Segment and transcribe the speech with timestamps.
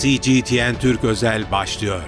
[0.00, 2.02] CGTN Türk Özel başlıyor.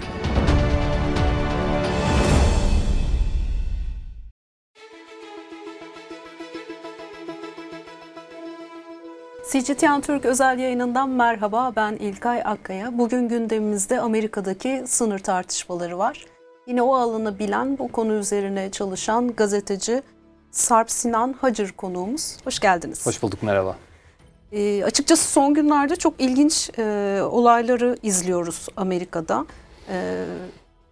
[9.53, 12.99] CGTN Türk özel yayınından merhaba ben İlkay Akkaya.
[12.99, 16.27] Bugün gündemimizde Amerika'daki sınır tartışmaları var.
[16.66, 20.02] Yine o alanı bilen, bu konu üzerine çalışan gazeteci
[20.50, 22.36] Sarp Sinan Hacır konuğumuz.
[22.45, 23.07] Hoş geldiniz.
[23.07, 23.77] Hoş bulduk, merhaba.
[24.52, 26.82] E, açıkçası son günlerde çok ilginç e,
[27.22, 29.46] olayları izliyoruz Amerika'da.
[29.88, 30.24] E,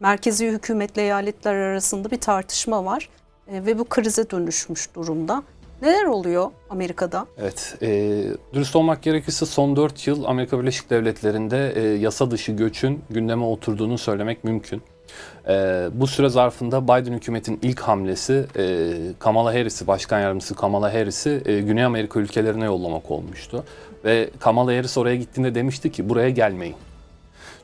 [0.00, 3.08] merkezi hükümetle eyaletler arasında bir tartışma var
[3.48, 5.42] e, ve bu krize dönüşmüş durumda.
[5.82, 7.26] Neler oluyor Amerika'da?
[7.38, 8.22] Evet, e,
[8.52, 13.98] dürüst olmak gerekirse son 4 yıl Amerika Birleşik Devletleri'nde e, yasa dışı göçün gündeme oturduğunu
[13.98, 14.82] söylemek mümkün.
[15.48, 21.42] E, bu süre zarfında Biden hükümetin ilk hamlesi e, Kamala Harris'i, Başkan Yardımcısı Kamala Harris'i
[21.46, 23.64] e, Güney Amerika ülkelerine yollamak olmuştu.
[24.04, 26.76] Ve Kamala Harris oraya gittiğinde demişti ki buraya gelmeyin.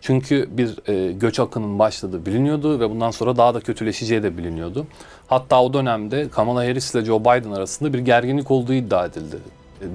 [0.00, 4.86] Çünkü bir e, göç akının başladığı biliniyordu ve bundan sonra daha da kötüleşeceği de biliniyordu.
[5.26, 9.36] Hatta o dönemde Kamala Harris ile Joe Biden arasında bir gerginlik olduğu iddia edildi.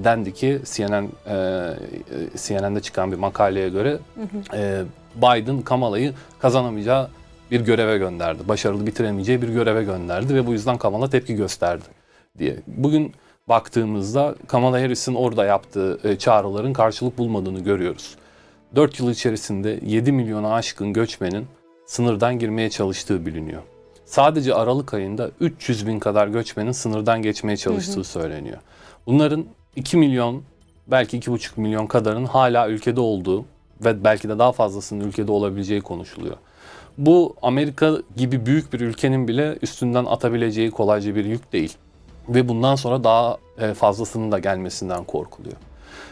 [0.04, 1.08] Dendi ki CNN e,
[2.36, 4.56] CNN'de çıkan bir makaleye göre hı hı.
[4.56, 4.82] E,
[5.16, 7.08] Biden Kamala'yı kazanamayacağı
[7.50, 8.48] bir göreve gönderdi.
[8.48, 11.84] Başarılı bitiremeyeceği bir göreve gönderdi ve bu yüzden Kamala tepki gösterdi
[12.38, 12.56] diye.
[12.66, 13.12] Bugün
[13.48, 18.16] baktığımızda Kamala Harris'in orada yaptığı e, çağrıların karşılık bulmadığını görüyoruz.
[18.76, 21.46] 4 yıl içerisinde 7 milyona aşkın göçmenin
[21.86, 23.62] sınırdan girmeye çalıştığı biliniyor.
[24.04, 28.04] Sadece Aralık ayında 300 bin kadar göçmenin sınırdan geçmeye çalıştığı hı hı.
[28.04, 28.58] söyleniyor.
[29.06, 29.44] Bunların
[29.76, 30.42] 2 milyon
[30.86, 33.44] belki 2,5 milyon kadarının hala ülkede olduğu
[33.84, 36.36] ve belki de daha fazlasının ülkede olabileceği konuşuluyor.
[36.98, 41.76] Bu Amerika gibi büyük bir ülkenin bile üstünden atabileceği kolayca bir yük değil.
[42.28, 45.56] Ve bundan sonra daha e, fazlasının da gelmesinden korkuluyor.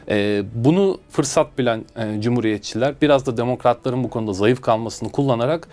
[0.09, 5.69] E, bunu fırsat bilen e, cumhuriyetçiler biraz da demokratların bu konuda zayıf kalmasını kullanarak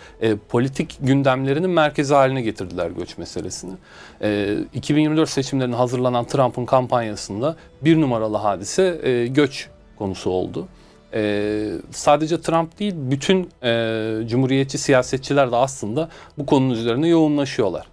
[0.50, 3.74] politik gündemlerinin merkezi haline getirdiler göç meselesini.
[4.22, 10.68] E, 2024 seçimlerine hazırlanan Trump'ın kampanyasında bir numaralı hadise göç konusu oldu.
[11.14, 17.88] Ee, sadece Trump değil bütün e, cumhuriyetçi siyasetçiler de aslında bu konunun üzerine yoğunlaşıyorlar.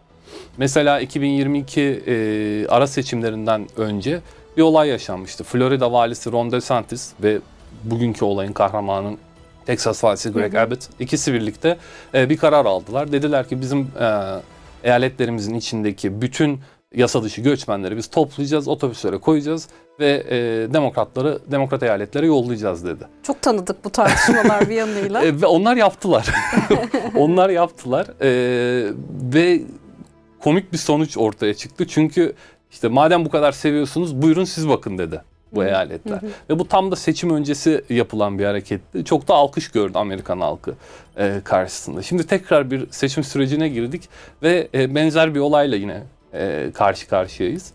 [0.57, 4.21] Mesela 2022 e, ara seçimlerinden önce
[4.57, 5.45] bir olay yaşanmıştı.
[5.45, 7.39] Florida valisi Ron DeSantis ve
[7.85, 9.17] bugünkü olayın kahramanı
[9.67, 11.79] Texas valisi Greg Abbott ikisi birlikte
[12.15, 13.13] e, bir karar aldılar.
[13.13, 14.07] Dediler ki bizim e,
[14.85, 16.61] eyaletlerimizin içindeki bütün
[16.95, 19.69] yasa dışı göçmenleri biz toplayacağız, otobüslere koyacağız
[20.01, 20.37] ve e,
[20.73, 23.05] demokratları demokrat eyaletlere yollayacağız dedi.
[23.23, 25.23] Çok tanıdık bu tartışmalar bir yanıyla.
[25.23, 26.35] e, ve onlar yaptılar.
[27.17, 28.31] onlar yaptılar e,
[29.35, 29.63] ve
[30.41, 31.87] komik bir sonuç ortaya çıktı.
[31.87, 32.33] Çünkü
[32.71, 36.21] işte madem bu kadar seviyorsunuz buyurun siz bakın dedi bu eyaletler.
[36.51, 39.05] Ve bu tam da seçim öncesi yapılan bir hareketti.
[39.05, 40.75] Çok da alkış gördü Amerikan halkı
[41.19, 42.03] e, karşısında.
[42.03, 44.09] Şimdi tekrar bir seçim sürecine girdik
[44.43, 46.03] ve e, benzer bir olayla yine
[46.35, 47.73] e, karşı karşıyayız.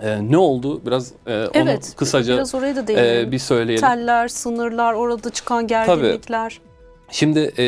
[0.00, 0.86] E, ne oldu?
[0.86, 3.88] Biraz e, onu evet, kısaca biraz oraya da e, bir söyleyelim.
[3.88, 6.50] Teller, sınırlar, orada çıkan gerginlikler.
[6.50, 6.68] Tabii.
[7.10, 7.66] Şimdi e,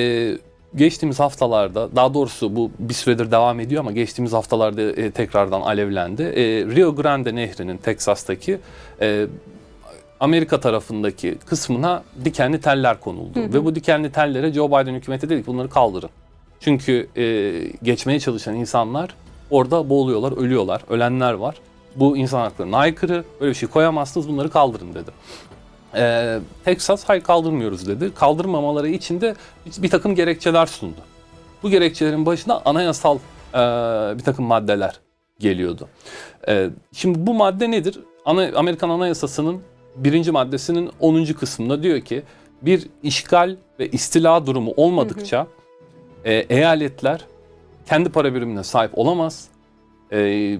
[0.74, 6.22] geçtiğimiz haftalarda, daha doğrusu bu bir süredir devam ediyor ama geçtiğimiz haftalarda e, tekrardan alevlendi.
[6.22, 6.42] E,
[6.76, 8.58] Rio Grande Nehri'nin Teksas'taki
[9.00, 9.26] e,
[10.20, 13.40] Amerika tarafındaki kısmına dikenli teller konuldu.
[13.40, 13.54] Hı hı.
[13.54, 16.10] Ve bu dikenli tellere Joe Biden hükümeti dedi ki bunları kaldırın.
[16.60, 19.14] Çünkü e, geçmeye çalışan insanlar
[19.50, 21.56] orada boğuluyorlar, ölüyorlar, ölenler var.
[21.96, 25.10] Bu insan haklarına aykırı, böyle bir şey koyamazsınız bunları kaldırın dedi.
[25.94, 28.14] Ee, Texas hayır kaldırmıyoruz dedi.
[28.14, 29.34] Kaldırmamaları için de
[29.78, 31.00] bir takım gerekçeler sundu.
[31.62, 33.18] Bu gerekçelerin başına anayasal
[33.54, 33.58] e,
[34.18, 35.00] bir takım maddeler
[35.38, 35.88] geliyordu.
[36.48, 38.00] E, şimdi bu madde nedir?
[38.24, 39.60] Ana, Amerikan Anayasası'nın
[39.96, 41.24] birinci maddesinin 10.
[41.24, 42.22] kısmında diyor ki
[42.62, 45.48] bir işgal ve istila durumu olmadıkça hı hı.
[46.24, 47.24] E, eyaletler
[47.90, 49.48] kendi para birimine sahip olamaz.
[50.12, 50.58] E,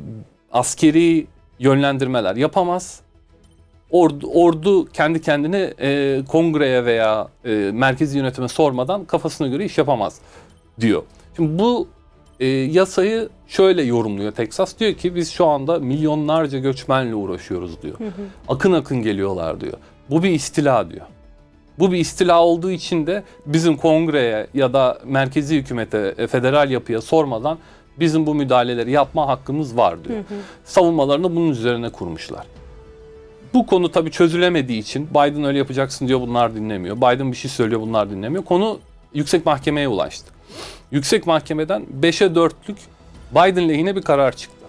[0.52, 1.26] askeri
[1.58, 3.00] yönlendirmeler yapamaz.
[3.90, 10.20] Ordu, ordu kendi kendine e, kongreye veya e, merkezi yönetime sormadan kafasına göre iş yapamaz
[10.80, 11.02] diyor.
[11.36, 11.88] Şimdi bu
[12.40, 14.78] e, yasayı şöyle yorumluyor Texas.
[14.78, 17.98] Diyor ki biz şu anda milyonlarca göçmenle uğraşıyoruz diyor.
[17.98, 18.22] Hı hı.
[18.48, 19.78] Akın akın geliyorlar diyor.
[20.10, 21.06] Bu bir istila diyor.
[21.80, 27.00] Bu bir istila olduğu için de bizim kongreye ya da merkezi hükümete, e, federal yapıya
[27.00, 27.58] sormadan
[28.00, 30.18] bizim bu müdahaleleri yapma hakkımız var diyor.
[30.18, 30.38] Hı hı.
[30.64, 32.46] Savunmalarını bunun üzerine kurmuşlar.
[33.54, 36.96] Bu konu tabii çözülemediği için Biden öyle yapacaksın diyor bunlar dinlemiyor.
[36.96, 38.44] Biden bir şey söylüyor bunlar dinlemiyor.
[38.44, 38.78] Konu
[39.14, 40.32] yüksek mahkemeye ulaştı.
[40.90, 42.76] Yüksek mahkemeden 5'e 4'lük
[43.32, 44.66] Biden lehine bir karar çıktı.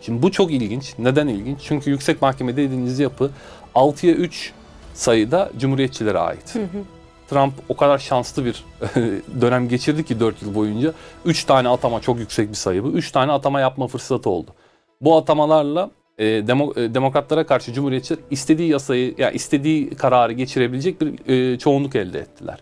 [0.00, 0.94] Şimdi bu çok ilginç.
[0.98, 1.58] Neden ilginç?
[1.62, 3.30] Çünkü yüksek mahkeme dediğiniz yapı
[3.74, 4.52] 6'ya 3
[4.94, 6.54] sayıda cumhuriyetçilere ait.
[6.54, 6.82] Hı hı.
[7.30, 8.64] Trump o kadar şanslı bir
[9.40, 10.92] dönem geçirdi ki 4 yıl boyunca.
[11.24, 12.88] 3 tane atama çok yüksek bir sayı bu.
[12.88, 14.50] 3 tane atama yapma fırsatı oldu.
[15.00, 21.28] Bu atamalarla e, demo, e, demokratlara karşı cumhuriyetçiler istediği yasayı yani istediği kararı geçirebilecek bir
[21.28, 22.58] e, çoğunluk elde ettiler.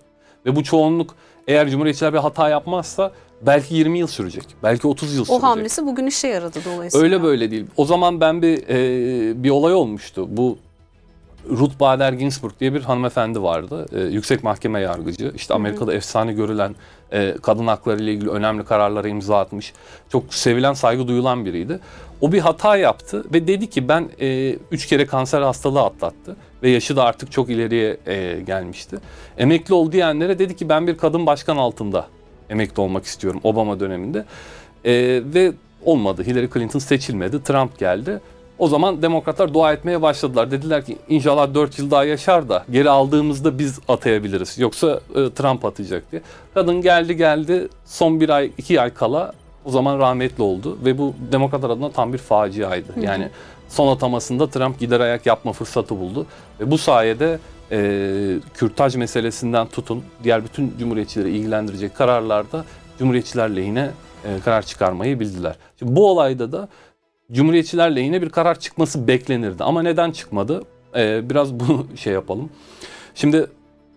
[0.47, 1.15] Ve bu çoğunluk
[1.49, 3.13] eğer cumhuriyetçiler bir hata yapmazsa
[3.43, 4.45] belki 20 yıl sürecek.
[4.63, 5.45] Belki 30 yıl sürecek.
[5.45, 7.05] O hamlesi bugün işe yaradı dolayısıyla.
[7.05, 7.67] Öyle böyle değil.
[7.77, 10.27] O zaman ben bir e, bir olay olmuştu.
[10.31, 10.59] Bu
[11.49, 13.87] Ruth Bader Ginsburg diye bir hanımefendi vardı.
[13.93, 15.33] E, yüksek mahkeme yargıcı.
[15.37, 16.75] İşte Amerika'da efsane görülen
[17.13, 19.73] e, kadın hakları ile ilgili önemli kararlara imza atmış.
[20.09, 21.81] Çok sevilen, saygı duyulan biriydi.
[22.21, 26.71] O bir hata yaptı ve dedi ki ben e, üç kere kanser hastalığı atlattı ve
[26.71, 28.99] yaşı da artık çok ileriye e, gelmişti.
[29.39, 32.07] Emekli ol diyenlere dedi ki ben bir kadın başkan altında
[32.51, 34.25] emekli olmak istiyorum Obama döneminde.
[34.85, 34.93] E,
[35.35, 35.53] ve
[35.85, 36.23] olmadı.
[36.23, 37.43] Hillary Clinton seçilmedi.
[37.43, 38.21] Trump geldi.
[38.61, 40.51] O zaman demokratlar dua etmeye başladılar.
[40.51, 44.59] Dediler ki inşallah 4 yıl daha yaşar da geri aldığımızda biz atayabiliriz.
[44.59, 46.23] Yoksa e, Trump atacak diye.
[46.55, 49.33] Kadın geldi geldi son bir ay iki ay kala
[49.65, 50.79] o zaman rahmetli oldu.
[50.85, 53.01] Ve bu demokratlar adına tam bir faciaydı.
[53.01, 53.29] Yani
[53.69, 56.27] son atamasında Trump gider ayak yapma fırsatı buldu.
[56.61, 57.39] Ve bu sayede
[57.71, 57.79] e,
[58.55, 62.65] kürtaj meselesinden tutun diğer bütün cumhuriyetçileri ilgilendirecek kararlarda
[62.99, 63.91] cumhuriyetçiler lehine
[64.25, 65.55] e, karar çıkarmayı bildiler.
[65.79, 66.69] Şimdi bu olayda da
[67.33, 69.65] Cumhuriyetçiler lehine bir karar çıkması beklenirdi.
[69.65, 70.63] Ama neden çıkmadı?
[70.97, 72.51] Ee, biraz bunu şey yapalım.
[73.15, 73.47] Şimdi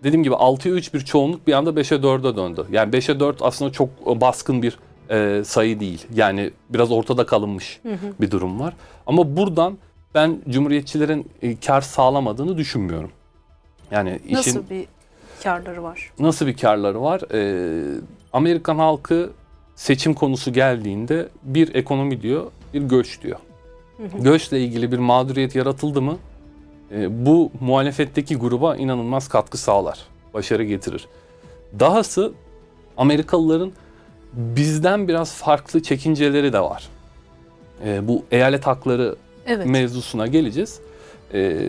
[0.03, 2.65] dediğim gibi 6'ya 3 bir çoğunluk bir anda 5'e 4'e döndü.
[2.71, 3.89] Yani 5'e 4 aslında çok
[4.21, 6.05] baskın bir e, sayı değil.
[6.13, 7.81] Yani biraz ortada kalınmış
[8.21, 8.73] bir durum var.
[9.07, 9.77] Ama buradan
[10.15, 13.11] ben Cumhuriyetçilerin e, kar sağlamadığını düşünmüyorum.
[13.91, 14.85] Yani işin Nasıl bir
[15.43, 16.11] karları var?
[16.19, 17.21] nasıl bir karları var?
[17.33, 17.83] Ee,
[18.33, 19.29] Amerikan halkı
[19.75, 23.39] seçim konusu geldiğinde bir ekonomi diyor, bir göç diyor.
[24.19, 26.17] Göçle ilgili bir mağduriyet yaratıldı mı
[26.91, 29.99] e, bu muhalefetteki gruba inanılmaz katkı sağlar,
[30.33, 31.07] başarı getirir.
[31.79, 32.33] Dahası
[32.97, 33.71] Amerikalıların
[34.33, 36.89] bizden biraz farklı çekinceleri de var.
[37.85, 39.15] E, bu eyalet hakları
[39.45, 39.65] Evet.
[39.67, 40.79] mevzusuna geleceğiz.
[41.33, 41.67] Ee,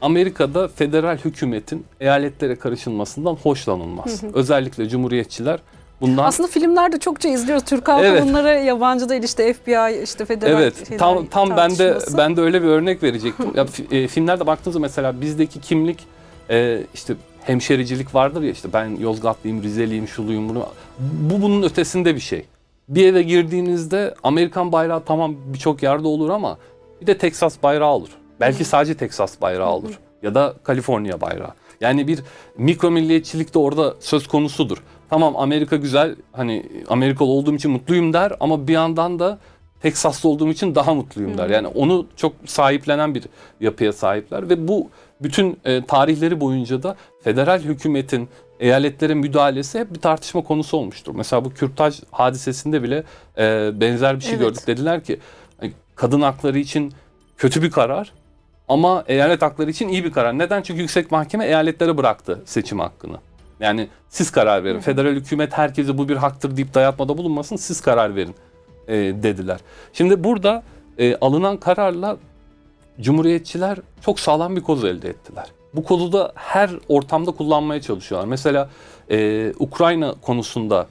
[0.00, 4.24] Amerika'da federal hükümetin eyaletlere karışılmasından hoşlanılmaz.
[4.34, 5.60] Özellikle cumhuriyetçiler
[6.00, 7.64] bundan Aslında filmlerde çokça izliyoruz.
[7.64, 8.22] Türk halkı Evet.
[8.22, 12.40] bunları yabancı değil işte FBI işte federal Evet, şeyler tam tam ben de ben de
[12.40, 13.52] öyle bir örnek verecektim.
[13.54, 16.06] ya, e, filmlerde baktığınızda mesela bizdeki kimlik
[16.50, 17.14] e, işte
[17.44, 20.66] hemşericilik vardır ya işte ben Yozgatlıyım, Rizeliyim, şuluyum bunu.
[20.98, 22.44] Bu bunun ötesinde bir şey.
[22.88, 26.58] Bir eve girdiğinizde Amerikan bayrağı tamam birçok yerde olur ama
[27.00, 28.08] bir de Teksas bayrağı olur.
[28.40, 31.50] Belki sadece Teksas bayrağı olur ya da Kaliforniya bayrağı.
[31.80, 32.20] Yani bir
[32.56, 34.78] mikro milliyetçilik de orada söz konusudur.
[35.10, 39.38] Tamam Amerika güzel hani Amerikalı olduğum için mutluyum der ama bir yandan da
[39.82, 41.48] Teksaslı olduğum için daha mutluyum der.
[41.48, 43.24] Yani onu çok sahiplenen bir
[43.60, 44.90] yapıya sahipler ve bu
[45.20, 48.28] bütün e, tarihleri boyunca da federal hükümetin
[48.60, 51.14] eyaletlere müdahalesi hep bir tartışma konusu olmuştur.
[51.14, 53.04] Mesela bu kürtaj hadisesinde bile
[53.38, 54.40] e, benzer bir şey Evet.
[54.40, 54.66] gördük.
[54.66, 55.18] Dediler ki
[55.60, 56.92] hani, kadın hakları için
[57.36, 58.12] kötü bir karar
[58.68, 60.38] ama eyalet hakları için iyi bir karar.
[60.38, 60.62] Neden?
[60.62, 63.18] Çünkü yüksek mahkeme eyaletlere bıraktı seçim hakkını.
[63.60, 64.80] Yani siz karar verin.
[64.80, 67.56] Federal hükümet herkese bu bir haktır deyip dayatmada bulunmasın.
[67.56, 68.34] Siz karar verin
[68.88, 69.60] e, dediler.
[69.92, 70.62] Şimdi burada
[70.98, 72.16] e, alınan kararla
[73.00, 75.46] Cumhuriyetçiler çok sağlam bir koz elde ettiler.
[75.74, 78.28] Bu kozu da her ortamda kullanmaya çalışıyorlar.
[78.28, 78.70] Mesela
[79.10, 80.86] e, Ukrayna konusunda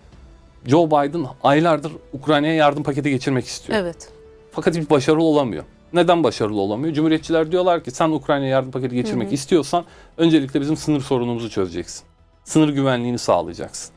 [0.65, 3.80] Joe Biden aylardır Ukrayna'ya yardım paketi geçirmek istiyor.
[3.80, 4.10] Evet.
[4.51, 5.63] Fakat hiç başarılı olamıyor.
[5.94, 6.94] Neden başarılı olamıyor?
[6.94, 9.86] Cumhuriyetçiler diyorlar ki sen Ukrayna'ya yardım paketi geçirmek istiyorsan
[10.18, 12.03] öncelikle bizim sınır sorunumuzu çözeceksin.
[12.48, 13.94] Sınır güvenliğini sağlayacaksın.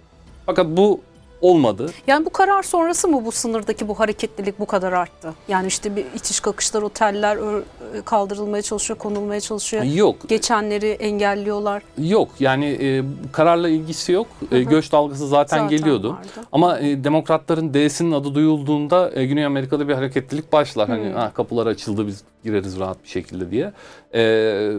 [0.46, 1.00] Fakat bu
[1.40, 1.90] olmadı.
[2.06, 5.34] Yani bu karar sonrası mı bu sınırdaki bu hareketlilik bu kadar arttı?
[5.48, 7.62] Yani işte bir itiş kakışlar, oteller ör-
[8.04, 9.82] kaldırılmaya çalışıyor, konulmaya çalışıyor.
[9.82, 10.16] Yok.
[10.28, 11.82] Geçenleri engelliyorlar.
[11.98, 14.26] Yok yani e, kararla ilgisi yok.
[14.52, 16.12] E, göç dalgası zaten, Zaten geliyordu.
[16.12, 16.28] vardı.
[16.52, 20.88] Ama e, demokratların D'sinin adı duyulduğunda e, Güney Amerika'da bir hareketlilik başlar.
[20.88, 23.72] Hani ha, kapılar açıldı biz gireriz rahat bir şekilde diye.
[24.14, 24.72] E,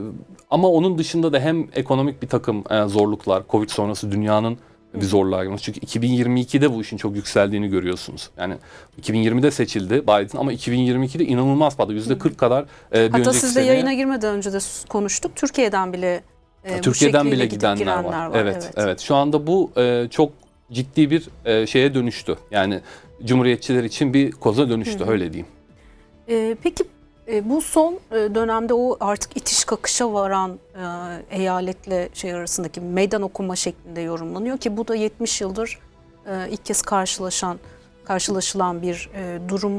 [0.49, 4.57] ama onun dışında da hem ekonomik bir takım e, zorluklar, Covid sonrası dünyanın
[4.93, 5.63] bir zorluğa girmesi.
[5.63, 8.29] Çünkü 2022'de bu işin çok yükseldiğini görüyorsunuz.
[8.37, 8.55] Yani
[9.01, 11.99] 2020'de seçildi Biden ama 2022'de inanılmaz patladı.
[11.99, 14.57] %40 kadar e, bir Hatta siz de yayına girmeden önce de
[14.89, 15.31] konuştuk.
[15.35, 16.23] Türkiye'den bile
[16.63, 18.31] e, Türkiye'den bile gidenler girenler var.
[18.35, 18.99] Evet, evet.
[18.99, 20.31] Şu anda bu e, çok
[20.71, 22.37] ciddi bir e, şeye dönüştü.
[22.51, 22.79] Yani
[23.25, 25.47] cumhuriyetçiler için bir koza dönüştü öyle diyeyim.
[26.29, 26.83] E, peki
[27.31, 33.21] e, bu son e, dönemde o artık itiş kakışa varan e, eyaletle şey arasındaki meydan
[33.21, 35.79] okuma şeklinde yorumlanıyor ki bu da 70 yıldır
[36.27, 37.59] e, ilk kez karşılaşan
[38.05, 39.73] karşılaşılan bir e, durum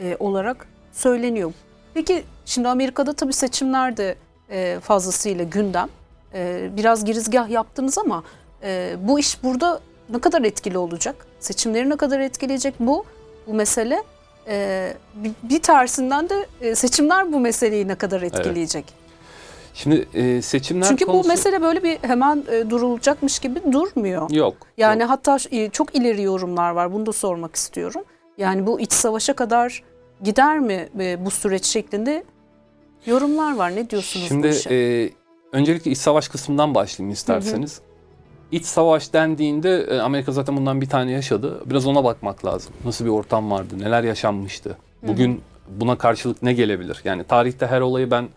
[0.00, 1.52] e, olarak söyleniyor.
[1.94, 4.16] Peki şimdi Amerika'da tabii seçimler de
[4.50, 5.88] e, fazlasıyla gündem.
[6.34, 8.22] e, biraz girizgah yaptınız ama
[8.62, 9.80] e, bu iş burada
[10.10, 11.26] ne kadar etkili olacak?
[11.40, 13.04] Seçimleri ne kadar etkileyecek bu
[13.46, 14.02] bu mesele?
[14.48, 14.94] E,
[15.42, 18.84] bir, tersinden de seçimler bu meseleyi ne kadar etkileyecek?
[19.74, 21.24] Şimdi e, seçimler Çünkü konusu...
[21.24, 24.30] bu mesele böyle bir hemen e, durulacakmış gibi durmuyor.
[24.30, 24.54] Yok.
[24.76, 25.10] Yani yok.
[25.10, 26.92] hatta e, çok ileri yorumlar var.
[26.92, 28.02] Bunu da sormak istiyorum.
[28.38, 29.82] Yani bu iç savaşa kadar
[30.22, 32.24] gider mi e, bu süreç şeklinde
[33.06, 33.76] yorumlar var.
[33.76, 34.74] Ne diyorsunuz Şimdi bu işe?
[34.74, 35.10] e,
[35.52, 37.80] öncelikle iç savaş kısmından başlayayım isterseniz.
[38.52, 41.60] İç savaş dendiğinde e, Amerika zaten bundan bir tane yaşadı.
[41.70, 42.72] Biraz ona bakmak lazım.
[42.84, 44.76] Nasıl bir ortam vardı, neler yaşanmıştı.
[45.02, 47.00] Bugün buna karşılık ne gelebilir?
[47.04, 48.28] Yani tarihte her olayı ben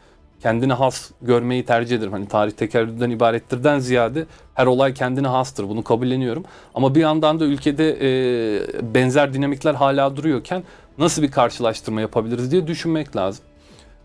[0.41, 2.12] kendine has görmeyi tercih ederim.
[2.12, 5.70] Hani tarih tekerrürden ibarettirden ziyade her olay kendine hastır.
[5.70, 6.43] Bunu kabulleniyorum.
[6.75, 10.63] Ama bir yandan da ülkede e, benzer dinamikler hala duruyorken
[10.98, 13.46] nasıl bir karşılaştırma yapabiliriz diye düşünmek lazım.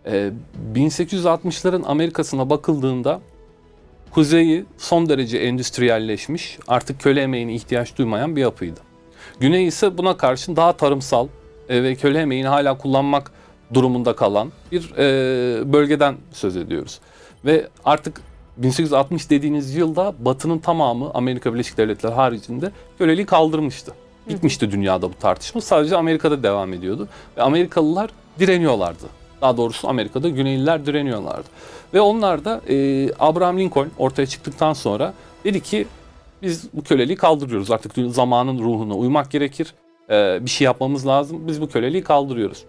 [0.06, 0.30] E,
[0.74, 3.20] 1860'ların Amerika'sına bakıldığında
[4.10, 8.80] kuzeyi son derece endüstriyelleşmiş, artık köle emeğine ihtiyaç duymayan bir yapıydı.
[9.40, 11.28] Güney ise buna karşın daha tarımsal
[11.68, 13.32] e, ve köle emeğini hala kullanmak
[13.74, 17.00] durumunda kalan bir e, bölgeden söz ediyoruz.
[17.44, 18.20] Ve artık
[18.56, 23.92] 1860 dediğiniz yılda Batı'nın tamamı Amerika Birleşik Devletleri haricinde köleliği kaldırmıştı.
[24.28, 25.60] Bitmişti dünyada bu tartışma.
[25.60, 27.08] Sadece Amerika'da devam ediyordu.
[27.36, 29.17] Ve Amerikalılar direniyorlardı.
[29.42, 31.48] Daha doğrusu Amerika'da Güneyliler direniyorlardı.
[31.94, 35.14] Ve onlar da e, Abraham Lincoln ortaya çıktıktan sonra
[35.44, 35.86] dedi ki
[36.42, 37.70] biz bu köleliği kaldırıyoruz.
[37.70, 39.74] Artık zamanın ruhuna uymak gerekir.
[40.10, 41.46] E, bir şey yapmamız lazım.
[41.46, 42.64] Biz bu köleliği kaldırıyoruz.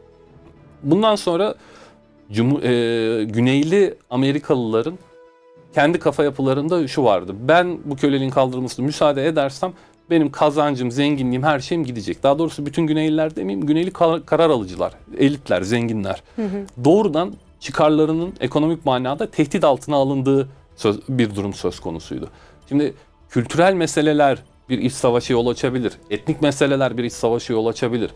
[0.84, 1.56] Bundan sonra
[2.32, 5.00] Cumhur, e, Güneyli Amerikalıların
[5.74, 7.36] kendi kafa yapılarında şu vardı.
[7.40, 9.74] Ben bu köleliğin kaldırılmasına müsaade edersem
[10.10, 12.24] benim kazancım, zenginliğim, her şeyim gidecek.
[12.24, 16.24] Daha doğrusu bütün Güneyliler demeyeyim, Güneyli kar- karar alıcılar, elitler, zenginler.
[16.84, 22.30] Doğrudan çıkarlarının ekonomik manada tehdit altına alındığı söz, bir durum söz konusuydu.
[22.70, 22.94] Şimdi
[23.30, 24.38] kültürel meseleler
[24.70, 25.94] bir iç savaşa yol açabilir.
[26.10, 28.12] Etnik meseleler bir iç savaşa yol açabilir.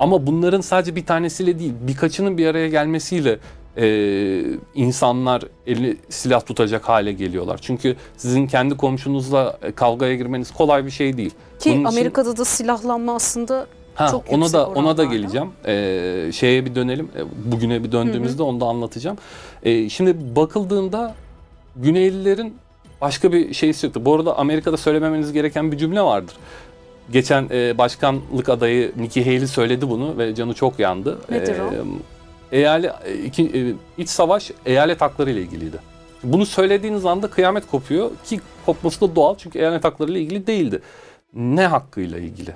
[0.00, 3.38] Ama bunların sadece bir tanesiyle değil, birkaçının bir araya gelmesiyle
[3.76, 4.42] e,
[4.74, 7.58] insanlar eli silah tutacak hale geliyorlar.
[7.62, 11.30] Çünkü sizin kendi komşunuzla e, kavgaya girmeniz kolay bir şey değil.
[11.58, 15.48] Ki Bunun için- Amerika'da da silahlanma aslında Ha, çok ona da ona da geleceğim.
[15.66, 17.08] Ee, şeye bir dönelim.
[17.16, 19.16] Ee, Bugüne bir döndüğümüzde onu da anlatacağım.
[19.62, 21.14] Ee, şimdi bakıldığında
[21.76, 22.54] Güneylilerin
[23.00, 24.04] başka bir şeysi yoktu.
[24.04, 26.34] Bu arada Amerika'da söylememeniz gereken bir cümle vardır.
[27.12, 31.18] Geçen e, başkanlık adayı Nikki Haley söyledi bunu ve canı çok yandı.
[31.30, 31.84] Nedir o?
[32.52, 32.92] Eyale,
[33.24, 35.76] iki, e, iç savaş eyalet hakları ile ilgiliydi.
[36.24, 40.80] Bunu söylediğiniz anda kıyamet kopuyor ki kopması da doğal çünkü eyalet hakları ile ilgili değildi.
[41.34, 42.54] Ne hakkıyla ilgili?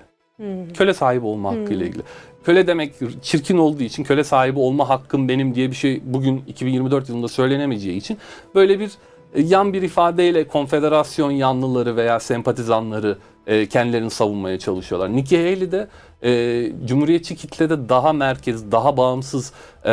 [0.75, 2.03] Köle sahibi olma hakkıyla ilgili.
[2.45, 7.09] Köle demek çirkin olduğu için köle sahibi olma hakkım benim diye bir şey bugün 2024
[7.09, 8.19] yılında söylenemeyeceği için
[8.55, 8.91] böyle bir
[9.35, 15.17] e, yan bir ifadeyle konfederasyon yanlıları veya sempatizanları e, kendilerini savunmaya çalışıyorlar.
[15.17, 15.89] Nikki Haley de
[16.25, 19.53] e, Cumhuriyetçi kitlede daha merkez, daha bağımsız
[19.87, 19.91] e,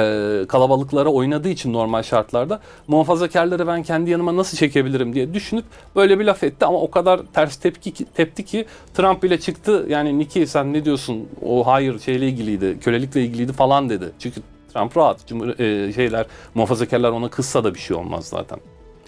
[0.48, 6.26] kalabalıklara oynadığı için normal şartlarda muhafazakarları ben kendi yanıma nasıl çekebilirim diye düşünüp böyle bir
[6.26, 10.48] laf etti ama o kadar ters tepki ki- tepti ki Trump bile çıktı yani Nikki
[10.48, 14.12] sen ne diyorsun o hayır şeyle ilgiliydi kölelikle ilgiliydi falan dedi.
[14.20, 14.42] Çünkü
[14.74, 18.60] Trump rahat Cumhur, e, şeyler muhafazakarlar ona kızsa da bir şey olmaz zaten.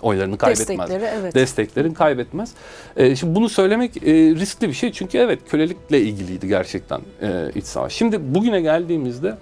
[0.04, 1.36] Oylarını kaybetmez destekleri evet.
[1.36, 2.52] desteklerin kaybetmez.
[2.98, 7.66] E, şimdi bunu söylemek e, riskli bir şey çünkü evet kölelikle ilgiliydi gerçekten e, iç
[7.66, 7.94] savaş.
[7.94, 9.38] Şimdi bugüne geldiğimizde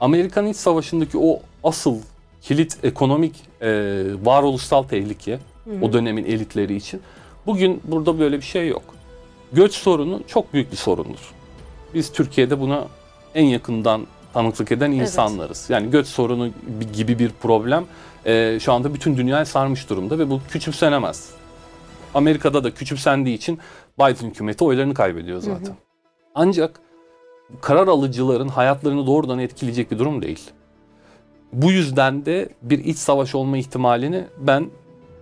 [0.00, 1.98] Amerikan iç savaşındaki o asıl
[2.42, 3.70] kilit ekonomik e,
[4.24, 5.38] varoluşsal tehlike
[5.82, 7.00] o dönemin elitleri için
[7.46, 8.82] bugün burada böyle bir şey yok.
[9.52, 11.32] Göç sorunu çok büyük bir sorundur.
[11.94, 12.86] Biz Türkiye'de buna
[13.34, 15.66] en yakından tanıklık eden insanlarız.
[15.70, 16.50] Yani göç sorunu
[16.92, 17.84] gibi bir problem
[18.28, 21.30] e, şu anda bütün dünyayı sarmış durumda ve bu küçümsenemez.
[22.14, 23.58] Amerika'da da küçümsendiği için
[23.98, 25.76] Biden hükümeti oylarını kaybediyor zaten.
[26.34, 26.80] Ancak
[27.60, 30.50] karar alıcıların hayatlarını doğrudan etkileyecek bir durum değil.
[31.52, 34.70] Bu yüzden de bir iç savaş olma ihtimalini ben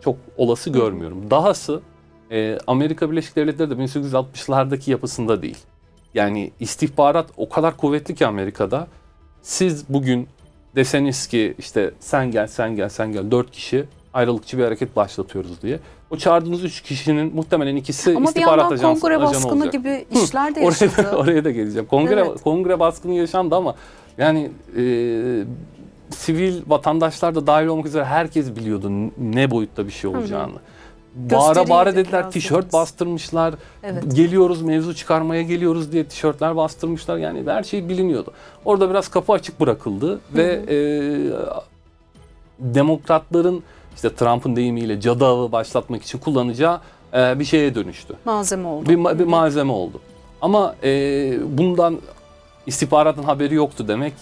[0.04, 1.30] çok olası görmüyorum.
[1.30, 1.80] Dahası
[2.30, 5.58] e, Amerika Birleşik Devletleri de 1860'lardaki yapısında değil.
[6.14, 8.86] Yani istihbarat o kadar kuvvetli ki Amerika'da.
[9.42, 10.28] Siz bugün
[10.76, 15.62] deseniz ki işte sen gel sen gel sen gel dört kişi ayrılıkçı bir hareket başlatıyoruz
[15.62, 15.78] diye.
[16.10, 19.72] O çağırdığınız üç kişinin muhtemelen ikisi Ama bir istihbarat yandan ajans, kongre ajanı baskını olacak.
[19.72, 21.86] gibi işler de Oraya da, oraya da geleceğim.
[21.86, 22.42] Kongre Evet.
[22.42, 23.74] kongre baskını yaşandı ama
[24.18, 24.82] yani e,
[26.10, 30.46] sivil vatandaşlar da dahil olmak üzere herkes biliyordu ne boyutta bir şey olacağını.
[30.52, 30.75] Gösteriydi
[31.16, 33.54] bağıra dediler biraz tişört bastırmışlar.
[33.82, 34.16] Evet.
[34.16, 37.16] Geliyoruz mevzu çıkarmaya geliyoruz diye tişörtler bastırmışlar.
[37.16, 38.32] Yani her şey biliniyordu.
[38.64, 40.76] Orada biraz kapı açık bırakıldı ve e,
[42.58, 43.62] demokratların
[43.94, 46.80] işte Trump'ın deyimiyle cadı başlatmak için kullanacağı
[47.14, 48.14] e, bir şeye dönüştü.
[48.24, 48.88] Malzeme oldu.
[48.88, 50.00] Bir, ma- bir malzeme oldu.
[50.40, 50.90] Ama e,
[51.58, 51.98] bundan
[52.66, 54.12] istihbaratın haberi yoktu demek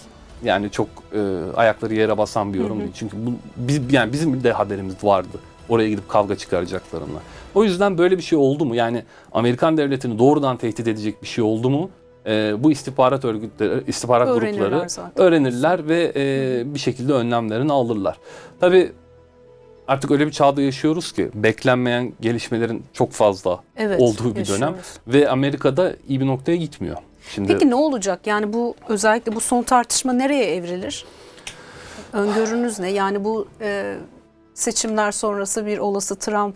[0.43, 1.19] yani çok e,
[1.55, 2.91] ayakları yere basan bir yorum değil.
[2.95, 5.37] Çünkü bu, biz yani bizim de haberimiz vardı.
[5.69, 7.19] Oraya gidip kavga çıkaracaklarına.
[7.55, 8.75] O yüzden böyle bir şey oldu mu?
[8.75, 11.89] Yani Amerikan devletini doğrudan tehdit edecek bir şey oldu mu?
[12.25, 15.23] E, bu istihbarat örgütleri, istihbarat Öğrenirler grupları zaten.
[15.23, 18.17] öğrenirler ve e, bir şekilde önlemlerini alırlar.
[18.59, 18.91] Tabii
[19.87, 24.87] artık öyle bir çağda yaşıyoruz ki beklenmeyen gelişmelerin çok fazla Evet, olduğu bir dönem yaşıyoruz.
[25.07, 26.97] ve Amerika'da iyi bir noktaya gitmiyor.
[27.35, 28.19] Şimdi Peki ne olacak?
[28.27, 31.05] Yani bu özellikle bu son tartışma nereye evrilir?
[32.13, 32.91] Öngörünüz ne?
[32.91, 33.95] Yani bu e,
[34.59, 36.55] seçimler sonrası bir olası Trump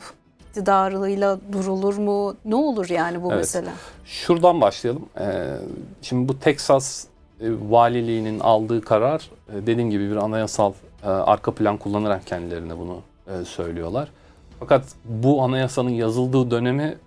[0.50, 2.36] iktidarıyla durulur mu?
[2.46, 3.38] Ne olur yani bu Evet.
[3.38, 3.70] mesele?
[4.06, 5.06] şuradan başlayalım.
[5.20, 5.56] Ee,
[6.02, 7.06] şimdi bu Texas
[7.42, 12.98] e, valiliğinin aldığı karar e, dediğim gibi bir anayasal e, arka plan kullanarak kendilerine bunu
[13.46, 14.12] söylüyorlar.
[14.60, 16.98] Fakat bu anayasanın yazıldığı dönemi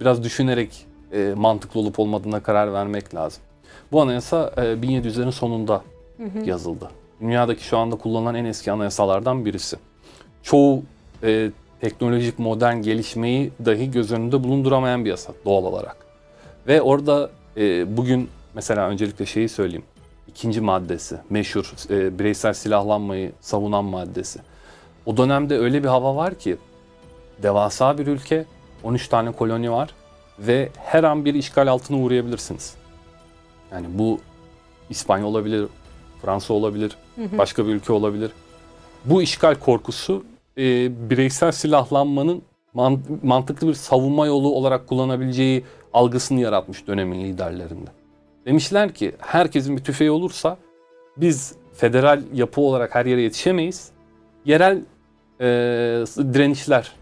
[0.00, 0.86] biraz düşünerek
[1.34, 3.42] mantıklı olup olmadığına karar vermek lazım.
[3.92, 5.82] Bu anayasa e, 1700'lerin sonunda
[6.44, 6.90] yazıldı.
[7.20, 9.76] Dünyadaki şu anda kullanılan en eski anayasalardan birisi.
[10.42, 10.82] Çoğu
[11.22, 15.96] e, teknolojik modern gelişmeyi dahi göz önünde bulunduramayan bir yasa doğal olarak.
[16.66, 19.84] Ve orada e, bugün mesela öncelikle şeyi söyleyeyim.
[20.28, 24.40] İkinci maddesi meşhur e, bireysel silahlanmayı savunan maddesi.
[25.06, 26.56] O dönemde öyle bir hava var ki
[27.42, 28.44] devasa bir ülke,
[28.82, 29.94] 13 tane koloni var
[30.38, 32.74] ve her an bir işgal altına uğrayabilirsiniz.
[33.72, 34.20] Yani bu
[34.90, 35.66] İspanya olabilir,
[36.22, 36.96] Fransa olabilir,
[37.38, 38.30] başka bir ülke olabilir.
[39.04, 40.24] Bu işgal korkusu
[40.58, 40.62] e,
[41.10, 42.42] bireysel silahlanmanın
[42.74, 47.90] man- mantıklı bir savunma yolu olarak kullanabileceği algısını yaratmış dönemin liderlerinde.
[48.46, 50.56] Demişler ki herkesin bir tüfeği olursa
[51.16, 53.90] biz federal yapı olarak her yere yetişemeyiz.
[54.44, 54.76] Yerel
[55.40, 55.44] e,
[56.34, 56.92] direnişler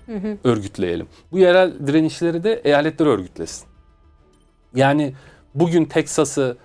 [0.45, 1.07] örgütleyelim.
[1.33, 3.69] Bu yerel direnişleri de eyaletler örgütlesin.
[4.75, 5.15] Yani
[5.55, 6.57] bugün Teksas'ı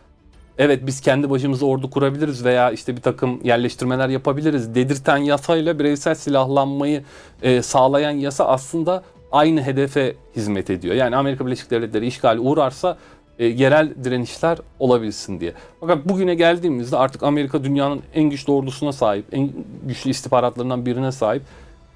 [0.57, 6.15] evet biz kendi başımıza ordu kurabiliriz veya işte bir takım yerleştirmeler yapabiliriz dedirten yasayla bireysel
[6.15, 7.03] silahlanmayı
[7.41, 10.95] e, sağlayan yasa aslında aynı hedefe hizmet ediyor.
[10.95, 12.97] Yani Amerika Birleşik Devletleri işgali uğrarsa
[13.39, 15.53] e, yerel direnişler olabilsin diye.
[15.79, 19.49] Fakat bugüne geldiğimizde artık Amerika dünyanın en güçlü ordusuna sahip, en
[19.83, 21.43] güçlü istihbaratlarından birine sahip.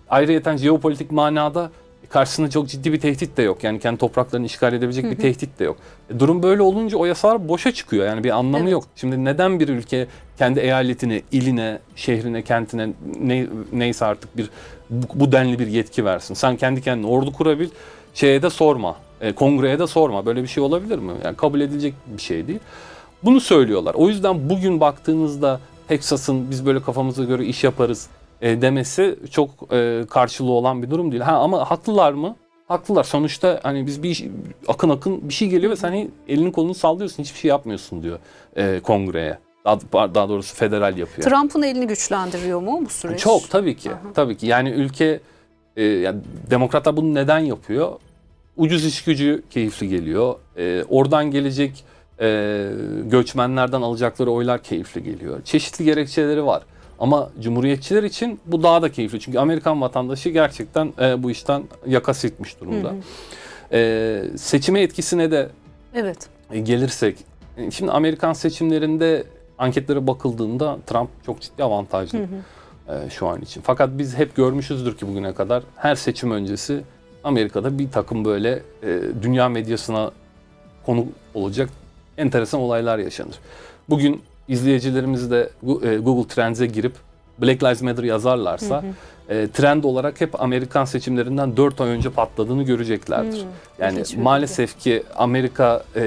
[0.09, 1.71] Ayrıyeten jeopolitik manada
[2.09, 3.63] karşısında çok ciddi bir tehdit de yok.
[3.63, 5.77] Yani kendi topraklarını işgal edebilecek bir tehdit de yok.
[6.09, 8.05] E, durum böyle olunca o yasalar boşa çıkıyor.
[8.05, 8.71] Yani bir anlamı Evet.
[8.71, 8.83] yok.
[8.95, 12.89] Şimdi neden bir ülke kendi eyaletine, iline, şehrine, kentine
[13.19, 14.49] ne, neyse artık bir
[14.89, 16.33] bu, bu denli bir yetki versin.
[16.33, 17.69] Sen kendi kendine ordu kurabil,
[18.13, 18.95] şeye de sorma.
[19.21, 20.25] E, kongreye de sorma.
[20.25, 21.11] Böyle bir şey olabilir mi?
[21.23, 22.59] Yani kabul edilecek bir şey değil.
[23.23, 23.93] Bunu söylüyorlar.
[23.93, 28.07] O yüzden bugün baktığınızda Texas'ın biz böyle kafamıza göre iş yaparız
[28.41, 31.23] e, demesi çok e, karşılığı olan bir durum değil.
[31.23, 32.35] Ha ama haklılar mı?
[32.67, 33.03] Haklılar.
[33.03, 34.23] Sonuçta hani biz bir iş-
[34.67, 38.19] akın akın bir şey geliyor ve sen hani elini kolunu sallıyorsun, hiçbir şey yapmıyorsun diyor
[38.55, 39.37] e, kongreye.
[39.65, 41.29] Daha, daha doğrusu federal yapıyor.
[41.29, 43.19] Trump'ın elini güçlendiriyor mu bu süreç?
[43.19, 43.91] Çok tabii ki.
[44.13, 44.47] Tabii ki.
[44.47, 45.19] Yani ülke
[45.77, 46.19] e, yani
[46.49, 47.91] demokratlar bunu neden yapıyor?
[48.57, 50.35] Ucuz iş gücü keyifli geliyor.
[50.57, 51.83] E, oradan gelecek
[52.21, 52.69] e,
[53.05, 55.41] göçmenlerden alacakları oylar keyifli geliyor.
[55.45, 56.63] Çeşitli gerekçeleri var.
[56.99, 59.19] Ama cumhuriyetçiler için bu daha da keyifli.
[59.19, 62.93] Çünkü Amerikan vatandaşı gerçekten e, bu işten yaka silkmiş durumda.
[63.71, 65.49] E, seçime etkisine de
[65.93, 66.17] Evet.
[66.51, 67.17] e, gelirsek,
[67.57, 69.23] e, şimdi Amerikan seçimlerinde
[69.57, 72.19] anketlere bakıldığında Trump çok ciddi avantajlı
[72.89, 73.61] e, şu an için.
[73.61, 76.81] Fakat biz hep görmüşüzdür ki bugüne kadar her seçim öncesi
[77.23, 80.11] Amerika'da bir takım böyle e, dünya medyasına
[80.85, 81.69] konu olacak
[82.17, 83.35] enteresan olaylar yaşanır.
[83.89, 85.49] Bugün izleyicilerimiz de
[85.83, 86.93] e, Google Trends'e girip
[87.41, 88.83] Black Lives Matter yazarlarsa
[89.29, 93.45] e, trend olarak hep Amerikan seçimlerinden 4 ay önce patladığını göreceklerdir.
[93.79, 94.17] Yani bir bilgi.
[94.17, 96.01] maalesef ki Amerika e,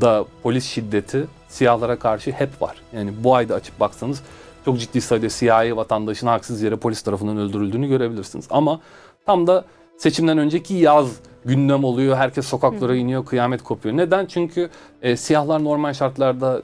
[0.00, 2.76] da polis şiddeti siyahlara karşı hep var.
[2.92, 4.22] Yani bu ayda açıp baksanız
[4.64, 8.46] çok ciddi sayıda siyahi vatandaşın haksız yere polis tarafından öldürüldüğünü görebilirsiniz.
[8.50, 8.80] Ama
[9.26, 9.64] tam da
[9.96, 12.16] seçimden önceki yaz gündem oluyor.
[12.16, 13.96] Herkes sokaklara iniyor, kıyamet kopuyor.
[13.96, 14.26] Neden?
[14.26, 14.70] Çünkü
[15.02, 16.62] e, siyahlar normal şartlarda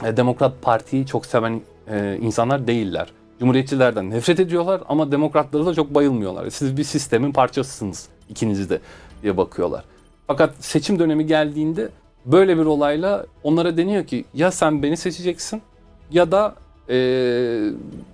[0.00, 3.12] Demokrat Parti'yi çok seven e, insanlar değiller.
[3.38, 6.50] Cumhuriyetçilerden nefret ediyorlar ama demokratlara da çok bayılmıyorlar.
[6.50, 8.80] Siz bir sistemin parçasısınız ikiniz de
[9.22, 9.84] diye bakıyorlar.
[10.26, 11.88] Fakat seçim dönemi geldiğinde
[12.26, 15.62] böyle bir olayla onlara deniyor ki ya sen beni seçeceksin
[16.10, 16.54] ya da
[16.88, 16.96] e,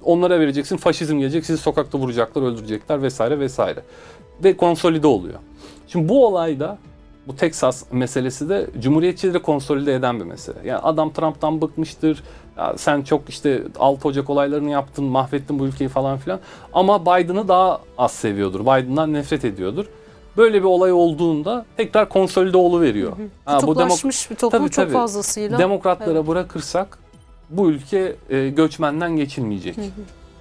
[0.04, 3.82] onlara vereceksin faşizm gelecek sizi sokakta vuracaklar öldürecekler vesaire vesaire.
[4.44, 5.38] Ve konsolide oluyor.
[5.88, 6.78] Şimdi bu olayda
[7.28, 10.58] bu Texas meselesi de Cumhuriyetçileri konsolide eden bir mesele.
[10.64, 12.22] Yani adam Trump'tan bıkmıştır.
[12.56, 16.40] Ya sen çok işte 6 Ocak olaylarını yaptın, mahvettin bu ülkeyi falan filan.
[16.72, 18.60] Ama Biden'ı daha az seviyordur.
[18.60, 19.86] Biden'dan nefret ediyordur.
[20.36, 23.12] Böyle bir olay olduğunda tekrar konsolide veriyor.
[23.44, 24.92] Ha, bu demok- bir toplum Tabii, çok tabii.
[24.92, 25.58] fazlasıyla.
[25.58, 26.98] demokratlara bırakırsak
[27.50, 29.76] bu ülke e, göçmenden geçilmeyecek.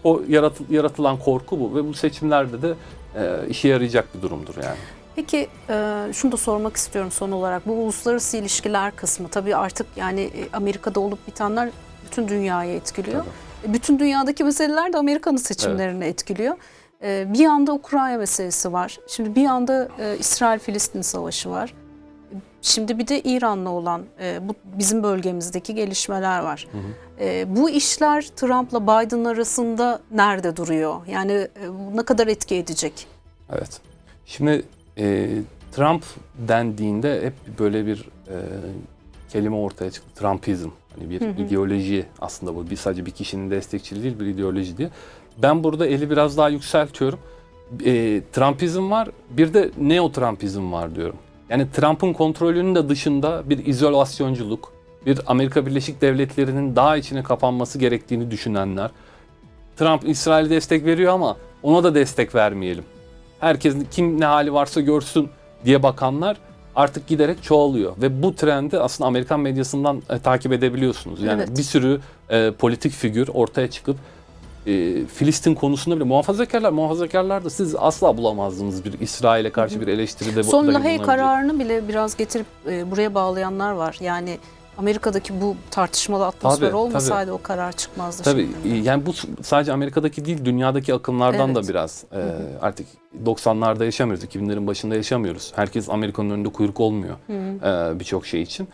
[0.04, 2.74] O yaratı- yaratılan korku bu ve bu seçimlerde de
[3.16, 4.78] e, işe yarayacak bir durumdur yani.
[5.18, 7.68] Peki e, şunu da sormak istiyorum son olarak.
[7.68, 11.70] Bu uluslararası ilişkiler kısmı tabii artık yani e, Amerika'da olup bitenler
[12.06, 13.26] bütün dünyayı etkiliyor.
[13.68, 16.56] E, Bütün dünyadaki meseleler de Amerika'nın seçimlerini etkiliyor.
[17.04, 19.00] E, Bir yanda Ukrayna meselesi var.
[19.08, 21.74] Şimdi bir yanda e, İsrail-Filistin savaşı var.
[22.62, 26.68] Şimdi bir de İran'la olan e, bu bizim bölgemizdeki gelişmeler var.
[27.20, 30.96] E, bu işler Trump'la Biden arasında nerede duruyor?
[31.08, 31.50] Yani e,
[31.94, 33.08] ne kadar etki edecek?
[33.54, 33.82] Evet.
[34.26, 34.66] Şimdi
[34.98, 35.30] e,
[35.72, 36.04] Trump
[36.48, 38.36] dendiğinde hep böyle bir e,
[39.30, 40.10] kelime ortaya çıktı.
[40.16, 40.70] Trumpizm.
[40.96, 42.70] Hani bir ideoloji aslında bu.
[42.70, 44.90] Bir sadece bir kişinin destekçiliği değil bir ideoloji diye.
[45.44, 47.20] Ben burada eli biraz daha yükseltiyorum.
[47.86, 51.18] E, Trumpizm var bir de neo-Trumpizm var diyorum.
[51.50, 54.74] Yani Trump'ın kontrolünün de dışında bir izolasyonculuk,
[55.06, 58.92] bir Amerika Birleşik Devletleri'nin daha içine kapanması gerektiğini düşünenler.
[59.78, 62.84] Trump İsrail'e destek veriyor ama ona da destek vermeyelim
[63.40, 65.30] herkes kim ne hali varsa görsün
[65.66, 66.38] diye bakanlar
[66.76, 71.22] artık giderek çoğalıyor ve bu trendi aslında Amerikan medyasından e, takip edebiliyorsunuz.
[71.22, 71.58] Yani Evet.
[71.58, 73.98] bir sürü e, politik figür ortaya çıkıp
[74.66, 80.44] e, Filistin konusunda bile muhafazakarlar muhafazakarlar da siz asla bulamazdınız bir İsrail'e karşı bir eleştiride
[80.44, 83.98] Son Lahey kararını bile biraz getirip e, buraya bağlayanlar var.
[84.02, 84.38] Yani
[84.78, 88.24] Amerika'daki bu tartışmalı atmosfer Tabii, olmasaydı o karar çıkmazdı.
[88.24, 89.14] Tabii e, yani bu
[89.44, 91.56] sadece Amerika'daki değil dünyadaki akımlardan Evet.
[91.56, 92.22] da biraz e,
[92.62, 92.88] artık
[93.26, 95.52] 90'larda yaşamıyoruz 2000'lerin başında yaşamıyoruz.
[95.56, 98.68] Herkes Amerika'nın önünde kuyruk olmuyor e, birçok şey için.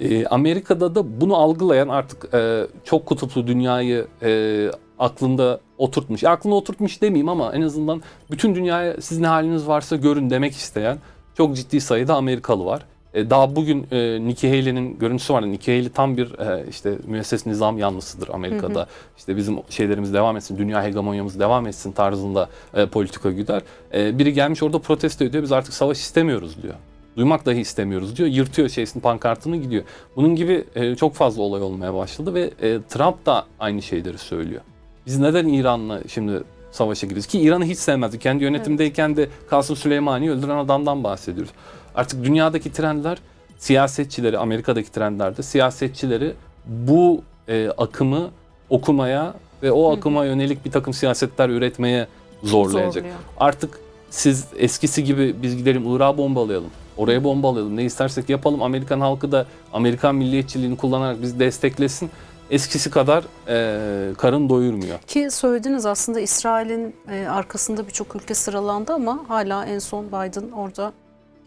[0.00, 6.22] E, Amerika'da da bunu algılayan artık e, çok kutuplu dünyayı e, aklında oturtmuş.
[6.22, 10.52] Ya aklına oturtmuş demeyeyim ama en azından bütün dünyaya siz ne haliniz varsa görün demek
[10.52, 10.98] isteyen
[11.36, 12.86] çok ciddi sayıda Amerikalı var.
[13.14, 15.52] E, daha bugün e, Nikki Haley'nin görüntüsü var.
[15.52, 18.86] Nikki Haley tam bir e, işte müesses nizam yanlısıdır Amerika'da.
[19.18, 23.62] İşte bizim şeylerimiz devam etsin, dünya hegemonyamız devam etsin tarzında e, politika güder.
[23.94, 25.42] E, biri gelmiş orada protesto ediyor.
[25.42, 26.74] Biz artık savaş istemiyoruz diyor.
[27.16, 28.28] Duymak dahi istemiyoruz diyor.
[28.28, 29.84] Yırtıyor şeysini pankartını gidiyor.
[30.16, 34.60] Bunun gibi e, çok fazla olay olmaya başladı ve e, Trump da aynı şeyleri söylüyor.
[35.06, 38.18] Biz neden İran'la şimdi savaşa giriyoruz ki İran'ı hiç sevmezdi.
[38.18, 41.52] Kendi yönetimdeyken de Kasım Süleymani'yi öldüren adamdan bahsediyoruz.
[41.94, 43.18] Artık dünyadaki trendler
[43.58, 46.34] siyasetçileri, Amerika'daki trendlerde siyasetçileri
[46.66, 48.30] bu e, akımı
[48.70, 52.06] okumaya ve o akıma yönelik bir takım siyasetler üretmeye
[52.42, 52.94] zorlayacak.
[52.94, 53.14] Zorluyor.
[53.38, 53.78] Artık
[54.10, 56.70] siz eskisi gibi biz gidelim Irak'a bombalayalım.
[56.96, 57.76] Oraya bombalayalım.
[57.76, 58.62] Ne istersek yapalım.
[58.62, 62.10] Amerikan halkı da Amerikan milliyetçiliğini kullanarak bizi desteklesin.
[62.50, 64.98] Eskisi kadar e, karın doyurmuyor.
[64.98, 70.92] Ki söylediniz aslında İsrail'in e, arkasında birçok ülke sıralandı ama hala en son Biden orada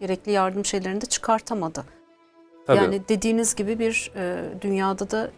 [0.06, 1.84] gerekli yardım şeylerini de çıkartamadı.
[2.66, 2.76] Tabii.
[2.76, 5.30] Yani dediğiniz gibi bir e, dünyada da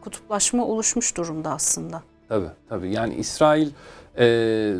[0.00, 2.02] kutuplaşma oluşmuş durumda aslında.
[2.28, 2.92] Tabii tabii.
[2.92, 3.70] Yani İsrail
[4.18, 4.76] e,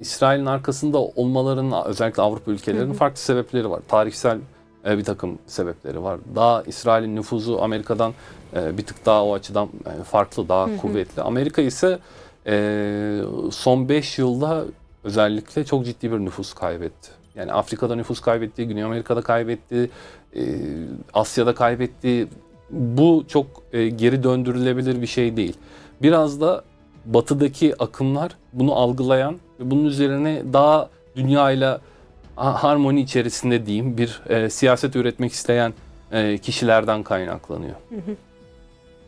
[0.00, 3.80] İsrail'in arkasında olmalarının özellikle Avrupa ülkelerinin farklı sebepleri var.
[3.88, 4.38] Tarihsel
[4.86, 6.20] e, bir takım sebepleri var.
[6.34, 8.12] Daha İsrail'in nüfuzu Amerika'dan
[8.56, 11.22] e, bir tık daha o açıdan e, farklı, daha kuvvetli.
[11.22, 11.98] Amerika ise
[12.46, 13.20] e,
[13.50, 14.64] son 5 yılda
[15.04, 17.23] özellikle çok ciddi bir nüfus kaybetti.
[17.36, 19.90] Yani Afrika'da nüfus kaybetti, Güney Amerika'da kaybetti,
[20.36, 20.42] e,
[21.14, 22.28] Asya'da kaybetti.
[22.70, 25.56] Bu çok e, geri döndürülebilir bir şey değil.
[26.02, 26.62] Biraz da
[27.06, 31.80] batıdaki akımlar bunu algılayan ve bunun üzerine daha dünyayla
[32.36, 35.72] ha- harmoni içerisinde diyeyim bir e, siyaset üretmek isteyen
[36.42, 37.74] kişilerden kaynaklanıyor.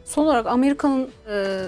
[0.07, 1.65] Son olarak Amerika'nın e,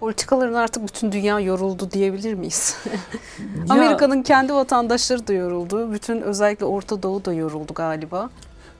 [0.00, 2.76] politikalarına artık bütün dünya yoruldu diyebilir miyiz?
[3.68, 5.92] Amerika'nın kendi vatandaşları da yoruldu.
[5.92, 8.30] Bütün özellikle Orta Doğu da yoruldu galiba.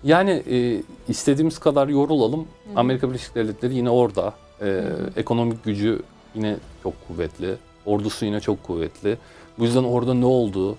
[0.04, 2.48] Yani e, istediğimiz kadar yorulalım.
[2.76, 4.32] Amerika Birleşik Devletleri yine orada.
[4.60, 4.82] E,
[5.16, 6.02] ekonomik gücü
[6.34, 7.56] yine çok kuvvetli.
[7.86, 9.18] Ordusu yine çok kuvvetli.
[9.58, 10.76] Bu yüzden orada ne olduğu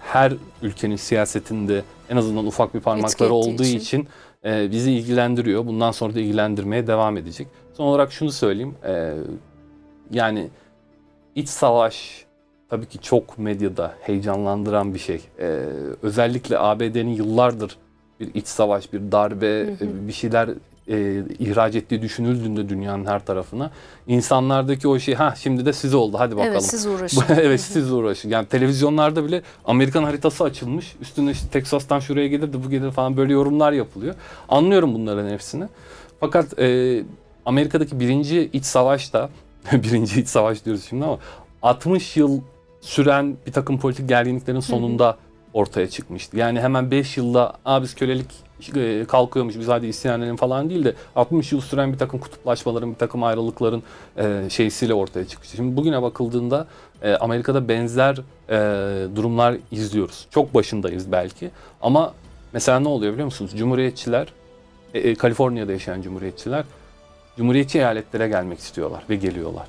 [0.00, 0.32] her
[0.62, 3.78] ülkenin siyasetinde en azından ufak bir parmakları olduğu için.
[3.78, 4.08] için,
[4.46, 5.66] e, bizi ilgilendiriyor.
[5.66, 7.46] Bundan sonra da ilgilendirmeye devam edecek.
[7.72, 8.74] Son olarak şunu söyleyeyim.
[8.84, 9.14] E,
[10.10, 10.48] yani
[11.34, 12.24] iç savaş
[12.68, 15.20] tabii ki çok medyada heyecanlandıran bir şey.
[15.38, 15.46] E,
[16.02, 17.76] özellikle ABD'nin yıllardır
[18.20, 20.50] bir iç savaş, bir darbe, e, bir şeyler
[20.88, 23.70] e, ihraç ettiği düşünüldüğünde dünyanın her tarafına
[24.06, 26.52] insanlardaki o şey ha şimdi de size oldu hadi bakalım.
[26.52, 27.22] Evet siz uğraşın.
[27.40, 28.28] evet siz uğraşın.
[28.28, 30.96] Yani televizyonlarda bile Amerikan haritası açılmış.
[31.00, 34.14] Üstünde işte Texas'tan şuraya gelirdi bu gelir falan böyle yorumlar yapılıyor.
[34.48, 35.64] Anlıyorum bunların hepsini.
[36.20, 37.02] Fakat e,
[37.46, 39.30] Amerika'daki birinci iç savaşta,
[39.72, 41.18] birinci iç savaş diyoruz şimdi ama
[41.62, 42.40] 60 yıl
[42.80, 45.16] süren bir takım politik gerginliklerin sonunda
[45.52, 46.36] ortaya çıkmıştı.
[46.36, 48.45] Yani hemen 5 yılda Aa, biz kölelik
[49.08, 53.22] kalkıyormuş biz hadi isyan falan değil de 60 yıl süren bir takım kutuplaşmaların, bir takım
[53.22, 53.82] ayrılıkların
[54.16, 55.56] e, şeysiyle ortaya çıkmıştı.
[55.56, 56.66] Şimdi bugüne bakıldığında
[57.02, 58.16] e, Amerika'da benzer
[58.48, 58.56] e,
[59.16, 60.26] durumlar izliyoruz.
[60.30, 61.50] Çok başındayız belki
[61.82, 62.14] ama
[62.52, 63.50] mesela ne oluyor biliyor musunuz?
[63.56, 64.32] Cumhuriyetçiler,
[64.94, 66.64] e, e, Kaliforniya'da yaşayan cumhuriyetçiler
[67.36, 69.66] cumhuriyetçi eyaletlere gelmek istiyorlar ve geliyorlar.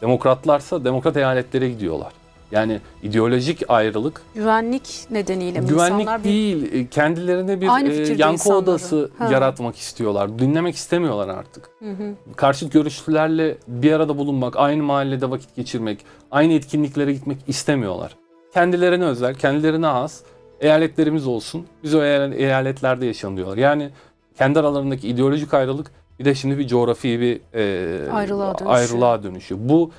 [0.00, 2.12] Demokratlarsa demokrat eyaletlere gidiyorlar.
[2.52, 7.96] Yani ideolojik ayrılık Güvenlik nedeniyle mi güvenlik insanlar bir- değil, e, kendilerine bir Aynı e,
[8.12, 8.58] yankı insanları.
[8.58, 9.28] odası Ha.
[9.32, 10.38] yaratmak istiyorlar.
[10.38, 11.68] Dinlemek istemiyorlar artık.
[11.78, 12.14] Hı hı.
[12.36, 15.98] Karşıt görüşlülerle bir arada bulunmak, aynı mahallede vakit geçirmek,
[16.30, 18.16] aynı etkinliklere gitmek istemiyorlar.
[18.54, 20.22] Kendilerine özel, kendilerine has
[20.60, 21.66] eyaletlerimiz olsun.
[21.82, 23.56] Biz o eyal- eyaletlerde yaşayalım diyorlar.
[23.56, 23.90] Yani
[24.38, 28.70] kendi aralarındaki ideolojik ayrılık bir de şimdi bir coğrafi bir e, Ayrılığa dönüşüyor.
[28.74, 29.60] ayrılığa dönüşüyor.
[29.64, 29.90] Bu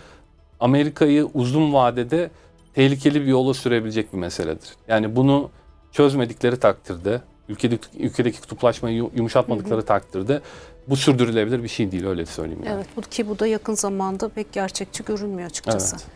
[0.60, 2.30] Amerika'yı uzun vadede
[2.74, 4.70] tehlikeli bir yola sürebilecek bir meseledir.
[4.88, 5.50] Yani bunu
[5.92, 10.42] çözmedikleri takdirde, ülkedeki, ülkedeki kutuplaşmayı yu- yumuşatmadıkları takdirde
[10.90, 12.76] bu sürdürülebilir bir şey değil öyle söyleyeyim yani.
[12.76, 15.96] Evet bu ki bu da yakın zamanda pek gerçekçi görünmüyor açıkçası.
[15.96, 16.10] Evet,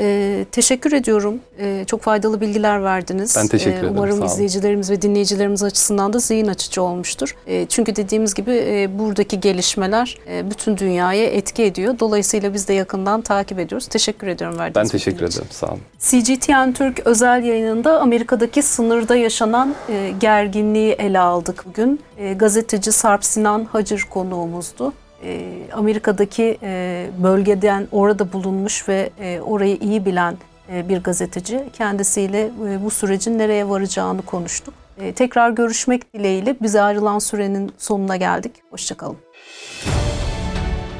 [0.00, 1.40] Ee, teşekkür ediyorum.
[1.58, 3.36] Ee, çok faydalı bilgiler verdiniz.
[3.36, 4.32] Ee, Ben teşekkür ederim, Umarım sağ olun.
[4.32, 7.36] izleyicilerimiz ve dinleyicilerimiz açısından da zihin açıcı olmuştur.
[7.46, 11.98] Ee, çünkü dediğimiz gibi e, buradaki gelişmeler e, bütün dünyaya etki ediyor.
[11.98, 13.86] Dolayısıyla biz de yakından takip ediyoruz.
[13.86, 15.36] Teşekkür ediyorum verdiğiniz Ben teşekkür için.
[15.38, 15.50] ederim.
[15.50, 15.80] Sağ olun.
[15.98, 22.00] CGTN Türk özel yayınında Amerika'daki sınırda yaşanan e, gerginliği ele aldık bugün.
[22.18, 24.92] E, gazeteci Sarp Sinan Hacır konuğumuzdu.
[25.24, 30.36] E, Amerika'daki e, bölgeden orada bulunmuş ve e, orayı iyi bilen
[30.72, 31.64] e, bir gazeteci.
[31.72, 32.50] Kendisiyle
[32.84, 34.74] bu sürecin nereye varacağını konuştuk.
[35.14, 38.52] Tekrar görüşmek dileğiyle bize ayrılan sürenin sonuna geldik.
[38.70, 39.16] Hoşçakalın.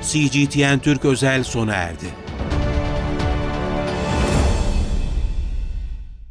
[0.02, 2.23] CGTN Türk özel sona erdi.